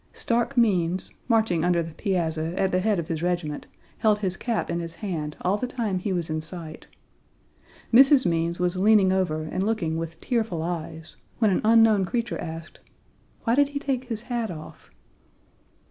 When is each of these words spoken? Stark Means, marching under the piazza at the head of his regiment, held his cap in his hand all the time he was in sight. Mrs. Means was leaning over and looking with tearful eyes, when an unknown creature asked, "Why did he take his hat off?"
Stark 0.13 0.57
Means, 0.57 1.11
marching 1.27 1.63
under 1.63 1.83
the 1.83 1.93
piazza 1.93 2.59
at 2.59 2.71
the 2.71 2.79
head 2.79 2.97
of 2.97 3.07
his 3.07 3.21
regiment, 3.21 3.67
held 3.99 4.17
his 4.17 4.35
cap 4.35 4.71
in 4.71 4.79
his 4.79 4.95
hand 4.95 5.37
all 5.41 5.57
the 5.57 5.67
time 5.67 5.99
he 5.99 6.11
was 6.11 6.27
in 6.27 6.41
sight. 6.41 6.87
Mrs. 7.93 8.25
Means 8.25 8.57
was 8.57 8.75
leaning 8.75 9.13
over 9.13 9.43
and 9.43 9.61
looking 9.61 9.97
with 9.97 10.19
tearful 10.19 10.63
eyes, 10.63 11.17
when 11.37 11.51
an 11.51 11.61
unknown 11.63 12.05
creature 12.05 12.39
asked, 12.41 12.79
"Why 13.43 13.53
did 13.53 13.69
he 13.69 13.79
take 13.79 14.05
his 14.05 14.23
hat 14.23 14.49
off?" 14.49 14.89